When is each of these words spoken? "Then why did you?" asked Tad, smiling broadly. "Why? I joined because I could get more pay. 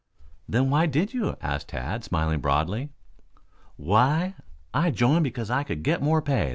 "Then 0.49 0.71
why 0.71 0.87
did 0.87 1.13
you?" 1.13 1.35
asked 1.41 1.67
Tad, 1.69 2.03
smiling 2.03 2.39
broadly. 2.41 2.89
"Why? 3.75 4.33
I 4.73 4.89
joined 4.89 5.25
because 5.25 5.51
I 5.51 5.61
could 5.63 5.83
get 5.83 6.01
more 6.01 6.23
pay. 6.23 6.49